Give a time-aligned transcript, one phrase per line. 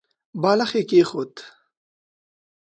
[0.41, 1.33] بالښت يې کېښود.